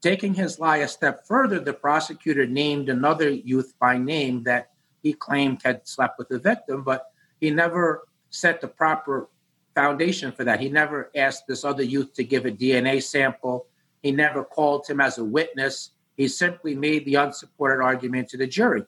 [0.01, 4.71] taking his lie a step further, the prosecutor named another youth by name that
[5.03, 7.07] he claimed had slept with the victim, but
[7.41, 9.29] he never set the proper
[9.75, 10.61] foundation for that.
[10.61, 13.67] He never asked this other youth to give a DNA sample.
[14.03, 15.91] He never called him as a witness.
[16.17, 18.85] He simply made the unsupported argument to the jury.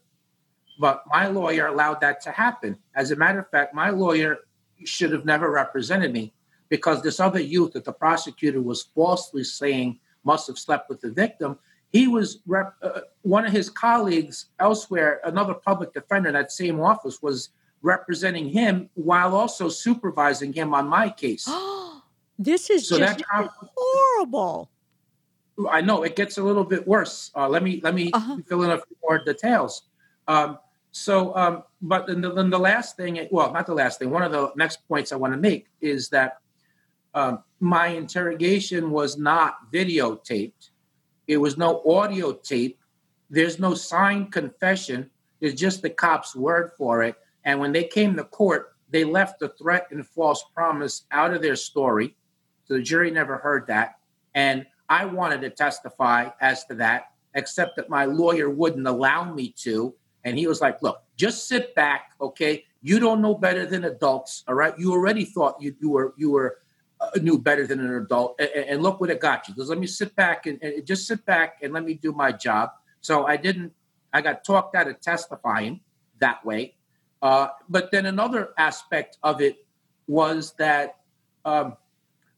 [0.78, 2.76] But my lawyer allowed that to happen.
[2.94, 4.38] As a matter of fact, my lawyer
[4.84, 6.32] should have never represented me
[6.68, 11.10] because this other youth that the prosecutor was falsely saying must have slept with the
[11.10, 11.58] victim
[11.96, 16.80] he was rep, uh, one of his colleagues elsewhere, another public defender in that same
[16.80, 17.50] office, was
[17.86, 21.48] representing him while also supervising him on my case.
[22.38, 23.22] this is so just
[23.76, 24.68] horrible.
[25.70, 27.30] I know it gets a little bit worse.
[27.34, 28.38] Uh, let me let me uh-huh.
[28.46, 29.82] fill in a few more details.
[30.28, 30.58] Um,
[30.90, 34.10] so, um, but then the, then the, last thing, well, not the last thing.
[34.10, 36.38] One of the next points I want to make is that
[37.14, 40.70] um, my interrogation was not videotaped.
[41.28, 42.80] It was no audio tape.
[43.28, 45.10] There's no signed confession.
[45.40, 47.16] There's just the cop's word for it.
[47.46, 51.40] And when they came to court, they left the threat and false promise out of
[51.40, 52.14] their story.
[52.64, 53.94] So the jury never heard that.
[54.34, 59.54] And I wanted to testify as to that, except that my lawyer wouldn't allow me
[59.58, 59.94] to.
[60.24, 62.64] And he was like, look, just sit back, okay?
[62.82, 64.76] You don't know better than adults, all right?
[64.78, 66.58] You already thought you, you were you were
[67.00, 68.40] uh, knew better than an adult.
[68.40, 69.54] And, and, look what it got you.
[69.54, 72.32] Because let me sit back and, and, just sit back and let me do my
[72.32, 72.70] job.
[73.02, 73.72] So I didn't,
[74.14, 75.80] I got talked out of testifying
[76.20, 76.75] that way.
[77.26, 79.66] Uh, but then another aspect of it
[80.06, 81.00] was that
[81.44, 81.76] um,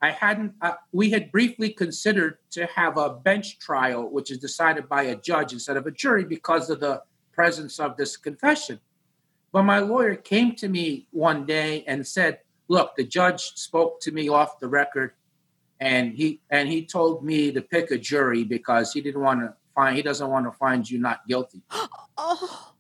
[0.01, 4.88] I hadn't, uh, we had briefly considered to have a bench trial, which is decided
[4.88, 8.81] by a judge instead of a jury because of the presence of this confession.
[9.53, 14.11] But my lawyer came to me one day and said, look, the judge spoke to
[14.11, 15.12] me off the record,
[15.81, 19.53] and he and he told me to pick a jury because he didn't want to
[19.74, 21.61] find he doesn't want to find you not guilty.
[22.16, 22.72] oh.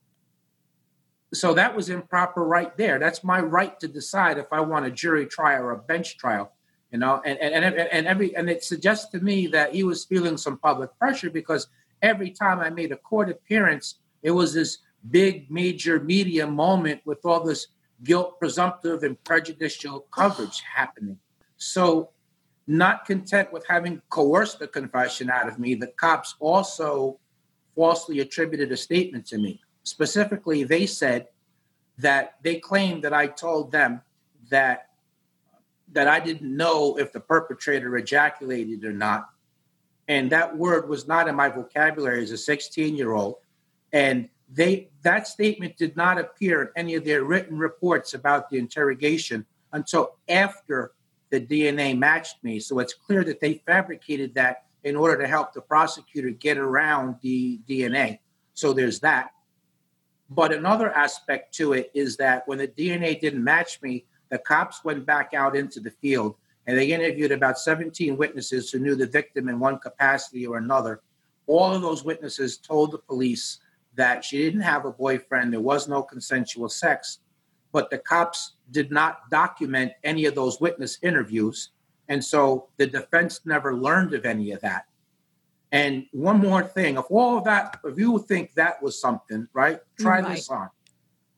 [1.32, 2.98] So that was improper right there.
[2.98, 6.52] That's my right to decide if I want a jury trial or a bench trial.
[6.90, 10.06] You know, and and and, and every and it suggests to me that he was
[10.06, 11.68] feeling some public pressure because
[12.00, 14.78] every time I made a court appearance, it was this
[15.10, 17.68] big major media moment with all this
[18.04, 21.18] guilt presumptive and prejudicial coverage happening.
[21.56, 22.10] So,
[22.66, 27.18] not content with having coerced the confession out of me, the cops also
[27.74, 29.60] falsely attributed a statement to me.
[29.88, 31.28] Specifically, they said
[31.96, 34.02] that they claimed that I told them
[34.50, 34.90] that
[35.90, 39.30] that I didn't know if the perpetrator ejaculated or not.
[40.06, 43.36] And that word was not in my vocabulary as a 16 year old.
[43.92, 48.58] And they that statement did not appear in any of their written reports about the
[48.58, 50.92] interrogation until after
[51.30, 52.60] the DNA matched me.
[52.60, 57.16] So it's clear that they fabricated that in order to help the prosecutor get around
[57.22, 58.18] the DNA.
[58.52, 59.30] So there's that.
[60.30, 64.84] But another aspect to it is that when the DNA didn't match me, the cops
[64.84, 66.36] went back out into the field
[66.66, 71.00] and they interviewed about 17 witnesses who knew the victim in one capacity or another.
[71.46, 73.60] All of those witnesses told the police
[73.94, 77.20] that she didn't have a boyfriend, there was no consensual sex,
[77.72, 81.70] but the cops did not document any of those witness interviews.
[82.08, 84.87] And so the defense never learned of any of that.
[85.72, 89.80] And one more thing, if all of that, if you think that was something, right,
[89.98, 90.36] try right.
[90.36, 90.70] this on.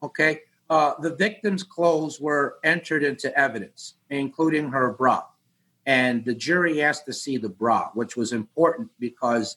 [0.03, 0.41] Okay.
[0.69, 5.25] Uh, the victim's clothes were entered into evidence, including her bra.
[5.87, 9.57] And the jury asked to see the bra, which was important because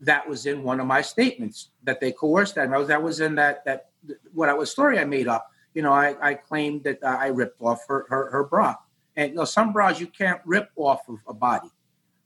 [0.00, 2.70] that was in one of my statements that they coerced that.
[2.70, 3.90] was that was in that that
[4.32, 5.48] what I was story I made up.
[5.74, 8.76] You know, I, I claimed that I ripped off her, her, her bra,
[9.16, 11.70] and you know, some bras you can't rip off of a body.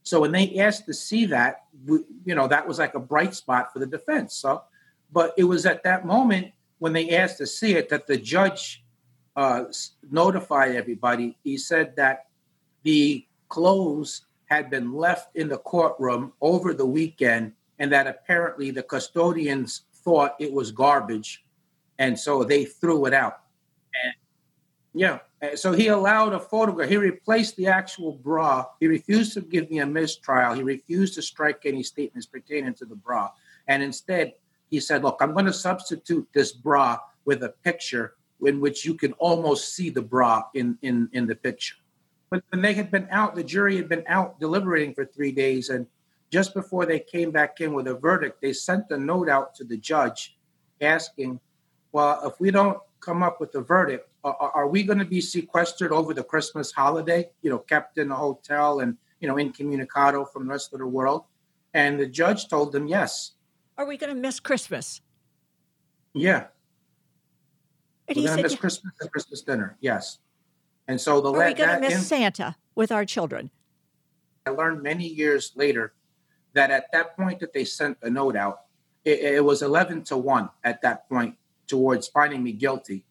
[0.06, 3.72] So when they asked to see that, you know, that was like a bright spot
[3.72, 4.36] for the defense.
[4.36, 4.62] So,
[5.12, 8.84] but it was at that moment when they asked to see it that the judge
[9.34, 9.64] uh,
[10.08, 11.36] notified everybody.
[11.42, 12.26] He said that
[12.84, 18.84] the clothes had been left in the courtroom over the weekend and that apparently the
[18.84, 21.44] custodians thought it was garbage,
[21.98, 23.40] and so they threw it out.
[24.04, 24.14] And
[24.96, 26.88] yeah, uh, so he allowed a photograph.
[26.88, 28.64] He replaced the actual bra.
[28.80, 30.54] He refused to give me a mistrial.
[30.54, 33.30] He refused to strike any statements pertaining to the bra,
[33.68, 34.32] and instead
[34.70, 38.94] he said, "Look, I'm going to substitute this bra with a picture in which you
[38.94, 41.76] can almost see the bra in in in the picture."
[42.30, 45.68] But when they had been out, the jury had been out deliberating for three days,
[45.68, 45.86] and
[46.30, 49.64] just before they came back in with a verdict, they sent a note out to
[49.64, 50.38] the judge
[50.80, 51.38] asking,
[51.92, 55.20] well, if we don't come up with a verdict, are, are we going to be
[55.20, 60.30] sequestered over the Christmas holiday, you know, kept in a hotel and, you know, incommunicado
[60.32, 61.24] from the rest of the world?
[61.74, 63.32] And the judge told them yes.
[63.78, 65.00] Are we going to miss Christmas?
[66.14, 66.46] Yeah.
[68.08, 69.76] And We're going to miss Christmas and Christmas dinner.
[69.80, 70.18] Yes.
[70.88, 73.50] And so the are we going to miss in- Santa with our children?
[74.46, 75.92] I learned many years later
[76.52, 78.62] that at that point that they sent the note out,
[79.04, 81.36] it, it was 11 to 1 at that point
[81.66, 83.04] towards finding me guilty.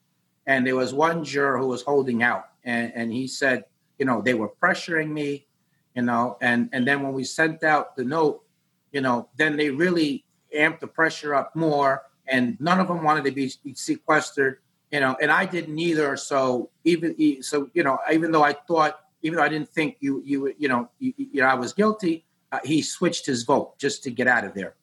[0.47, 3.65] And there was one juror who was holding out, and, and he said,
[3.97, 5.47] you know, they were pressuring me,
[5.95, 8.43] you know, and, and then when we sent out the note,
[8.91, 10.23] you know, then they really
[10.55, 14.59] amped the pressure up more, and none of them wanted to be sequestered,
[14.91, 16.15] you know, and I didn't either.
[16.17, 20.21] So even so, you know, even though I thought, even though I didn't think you
[20.25, 24.03] you you know you, you know I was guilty, uh, he switched his vote just
[24.03, 24.75] to get out of there,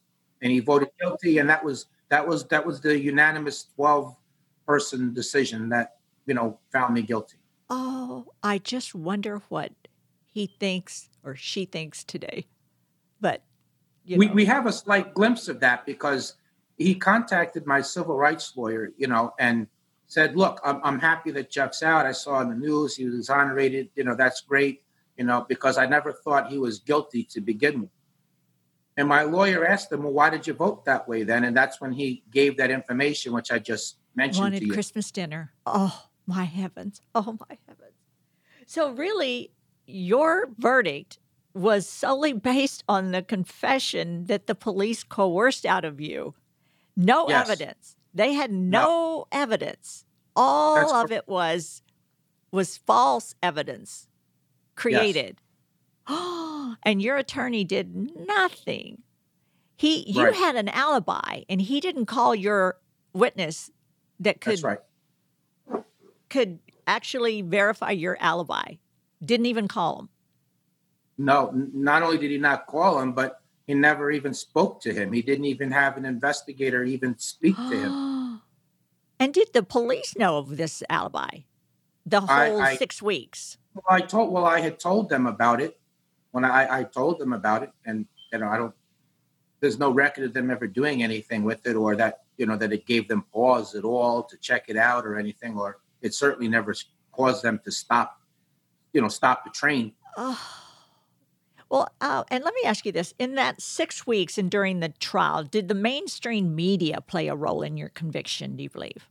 [0.42, 4.14] and he voted guilty, and that was that was that was the unanimous twelve
[4.66, 5.96] person decision that
[6.26, 7.36] you know found me guilty.
[7.70, 9.72] Oh, I just wonder what
[10.26, 12.46] he thinks or she thinks today,
[13.20, 13.42] but
[14.04, 14.20] you know.
[14.20, 16.34] we we have a slight glimpse of that because
[16.78, 19.66] he contacted my civil rights lawyer, you know, and
[20.06, 22.06] said, "Look, I'm, I'm happy that Jeff's out.
[22.06, 23.90] I saw in the news he was exonerated.
[23.94, 24.82] You know, that's great
[25.16, 27.90] you know, because I never thought he was guilty to begin with.
[28.96, 31.80] And my lawyer asked him, "Well, why did you vote that way then?" And that's
[31.80, 34.70] when he gave that information, which I just mentioned Wanted.
[34.70, 35.52] Christmas dinner.
[35.66, 37.00] Oh my heavens!
[37.14, 37.96] Oh my heavens!
[38.66, 39.50] So really,
[39.86, 41.18] your verdict
[41.54, 46.34] was solely based on the confession that the police coerced out of you.
[46.96, 47.48] No yes.
[47.48, 47.96] evidence.
[48.14, 49.26] They had no, no.
[49.32, 50.04] evidence.
[50.34, 51.82] All That's of it was
[52.50, 54.08] was false evidence
[54.74, 55.40] created.
[56.08, 56.76] Yes.
[56.82, 57.94] and your attorney did
[58.26, 59.02] nothing.
[59.76, 60.34] He you right.
[60.34, 62.78] had an alibi and he didn't call your
[63.12, 63.70] witness
[64.22, 64.78] that could right.
[66.30, 68.74] could actually verify your alibi.
[69.24, 70.08] Didn't even call him.
[71.18, 75.12] No, not only did he not call him, but he never even spoke to him.
[75.12, 78.42] He didn't even have an investigator even speak to him.
[79.20, 81.40] and did the police know of this alibi?
[82.04, 83.58] The whole I, I, six weeks.
[83.74, 85.78] Well, I told well, I had told them about it
[86.32, 88.74] when I, I told them about it, and you know, I don't.
[89.60, 92.72] There's no record of them ever doing anything with it, or that you know that
[92.72, 96.48] it gave them pause at all to check it out or anything, or it certainly
[96.48, 96.74] never
[97.12, 98.20] caused them to stop,
[98.92, 99.92] you know, stop the train.
[100.16, 100.58] Oh.
[101.68, 104.90] Well, uh, and let me ask you this: in that six weeks and during the
[104.90, 108.56] trial, did the mainstream media play a role in your conviction?
[108.56, 109.08] Do you believe?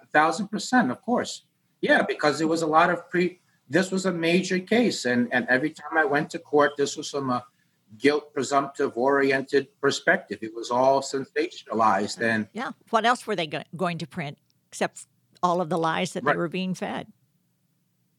[0.00, 1.42] A thousand percent, of course.
[1.80, 5.44] Yeah, because there was a lot of pre this was a major case, and and
[5.48, 7.44] every time I went to court, this was from a
[7.98, 10.38] guilt presumptive oriented perspective.
[10.42, 12.20] It was all sensationalized.
[12.20, 15.06] And yeah, what else were they go- going to print except
[15.42, 16.32] all of the lies that right.
[16.32, 17.12] they were being fed?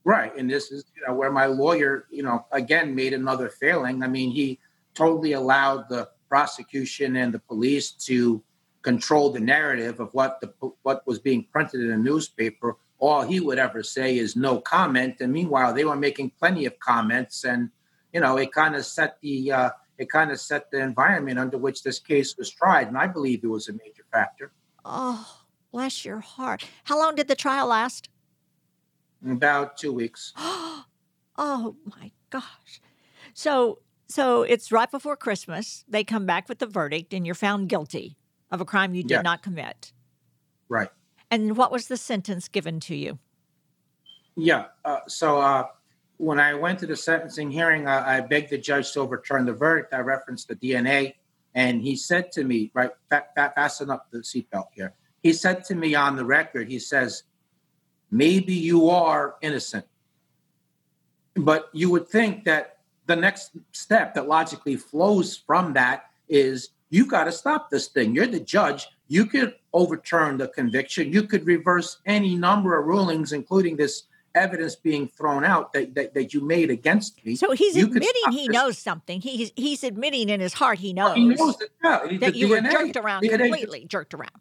[0.04, 0.36] Right.
[0.38, 4.04] And this is, you know, where my lawyer, you know, again made another failing.
[4.04, 4.60] I mean, he
[4.94, 8.42] totally allowed the prosecution and the police to
[8.82, 10.54] control the narrative of what the
[10.84, 12.78] what was being printed in a newspaper.
[13.00, 15.18] All he would ever say is no comment.
[15.20, 17.70] And meanwhile, they were making plenty of comments and
[18.18, 21.60] you know, it kind of set the uh, it kind of set the environment under
[21.60, 24.52] which this case was tried, and I believe it was a major factor.
[24.84, 26.66] Oh, bless your heart!
[26.86, 28.10] How long did the trial last?
[29.24, 30.34] About two weeks.
[30.38, 32.82] oh my gosh!
[33.36, 35.86] So, so it's right before Christmas.
[35.88, 38.18] They come back with the verdict, and you're found guilty
[38.50, 39.24] of a crime you did yes.
[39.24, 39.94] not commit.
[40.70, 40.90] Right.
[41.30, 43.20] And what was the sentence given to you?
[44.36, 44.66] Yeah.
[44.84, 45.66] Uh, so uh,
[46.18, 49.54] when I went to the sentencing hearing, I, I, begged the judge to overturn the
[49.54, 49.94] verdict.
[49.94, 51.14] I referenced the DNA,
[51.54, 54.94] and he said to me, right, fa- fa- fasten up the seatbelt here.
[55.22, 57.24] He said to me on the record, he says,
[58.10, 59.86] maybe you are innocent.
[61.36, 67.06] But you would think that the next step that logically flows from that is you
[67.06, 68.16] got to stop this thing.
[68.16, 68.88] You're the judge.
[69.08, 71.14] You could overturn the conviction.
[71.14, 74.04] You could reverse any number of rulings, including this
[74.36, 77.36] evidence being thrown out that, that, that you made against me.
[77.36, 78.54] So he's admitting he this.
[78.54, 79.22] knows something.
[79.22, 82.64] He's he's admitting in his heart he knows, he knows that, yeah, that you DNA,
[82.64, 84.32] were jerked around DNA, completely, jerked around.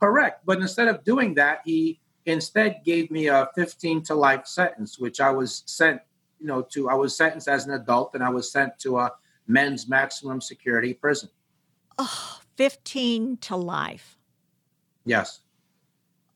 [0.00, 0.44] Correct.
[0.46, 5.20] But instead of doing that, he instead gave me a 15 to life sentence, which
[5.20, 6.00] I was sent,
[6.38, 9.12] you know, to I was sentenced as an adult and I was sent to a
[9.46, 11.28] men's maximum security prison.
[11.98, 14.16] Oh, 15 to life.
[15.04, 15.40] Yes.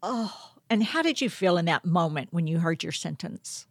[0.03, 3.66] Oh and how did you feel in that moment when you heard your sentence?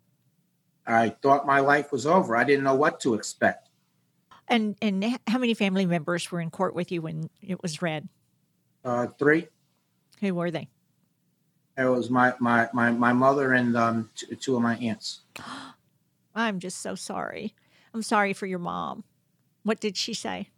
[0.85, 2.35] I thought my life was over.
[2.35, 3.69] I didn't know what to expect.
[4.47, 8.09] And and how many family members were in court with you when it was read?
[8.83, 9.47] Uh, three.
[10.19, 10.67] Who were they?
[11.77, 15.21] It was my my my, my mother and um, t- two of my aunts.
[16.35, 17.53] I'm just so sorry.
[17.93, 19.03] I'm sorry for your mom.
[19.63, 20.49] What did she say?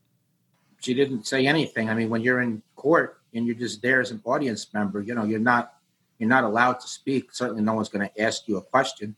[0.80, 1.90] She didn't say anything.
[1.90, 5.14] I mean, when you're in court and you're just there as an audience member, you
[5.14, 5.76] know, you're not
[6.20, 7.34] you're not allowed to speak.
[7.34, 9.16] Certainly, no one's going to ask you a question.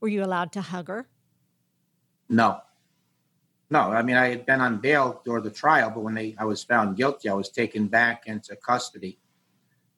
[0.00, 1.08] Were you allowed to hug her?
[2.28, 2.60] No.
[3.70, 6.44] No, I mean, I had been on bail during the trial, but when they, I
[6.44, 9.18] was found guilty, I was taken back into custody.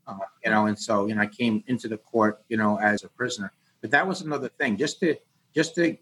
[0.07, 3.05] Uh, you know, and so you know, I came into the court, you know, as
[3.05, 3.53] a prisoner.
[3.81, 5.15] But that was another thing, just to
[5.55, 5.97] just to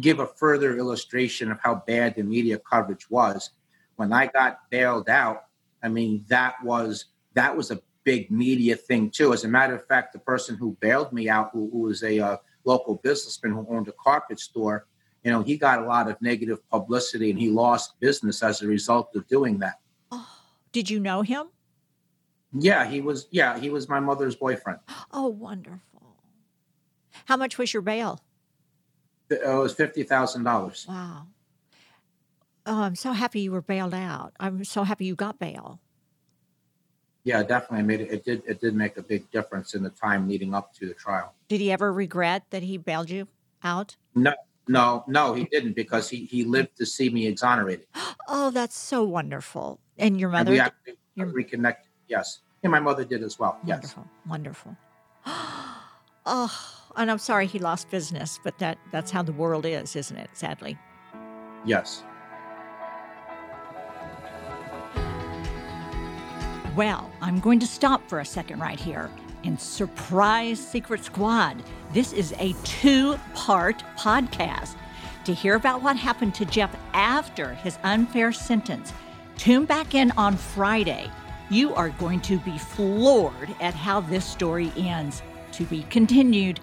[0.00, 3.50] give a further illustration of how bad the media coverage was.
[3.96, 5.44] When I got bailed out,
[5.82, 9.34] I mean, that was that was a big media thing too.
[9.34, 12.18] As a matter of fact, the person who bailed me out, who, who was a
[12.20, 14.86] uh, local businessman who owned a carpet store,
[15.24, 18.66] you know, he got a lot of negative publicity and he lost business as a
[18.66, 19.80] result of doing that.
[20.12, 20.28] Oh,
[20.70, 21.48] did you know him?
[22.52, 23.26] Yeah, he was.
[23.32, 24.78] Yeah, he was my mother's boyfriend.
[25.12, 26.16] Oh, wonderful.
[27.24, 28.20] How much was your bail?
[29.28, 30.86] It was fifty thousand dollars.
[30.88, 31.26] Wow.
[32.66, 34.32] Oh, I'm so happy you were bailed out.
[34.38, 35.80] I'm so happy you got bail
[37.26, 38.12] yeah, definitely made it.
[38.12, 38.42] It did.
[38.46, 41.34] It did make a big difference in the time leading up to the trial.
[41.48, 43.26] Did he ever regret that he bailed you
[43.64, 43.96] out?
[44.14, 44.32] No,
[44.68, 47.86] no, no, he didn't because he he lived to see me exonerated.
[48.28, 49.78] Oh, that's so wonderful.
[49.98, 50.52] And your mother?
[50.52, 51.28] And we your...
[51.28, 51.88] reconnected.
[52.08, 53.56] Yes, and my mother did as well.
[53.64, 54.28] Wonderful, yes.
[54.28, 54.76] wonderful.
[56.26, 60.16] oh, and I'm sorry he lost business, but that that's how the world is, isn't
[60.16, 60.30] it?
[60.32, 60.76] Sadly.
[61.64, 62.02] Yes.
[66.76, 69.10] Well, I'm going to stop for a second right here
[69.44, 71.62] and surprise Secret Squad.
[71.94, 74.76] This is a two part podcast.
[75.24, 78.92] To hear about what happened to Jeff after his unfair sentence,
[79.38, 81.10] tune back in on Friday.
[81.48, 85.22] You are going to be floored at how this story ends.
[85.52, 86.60] To be continued.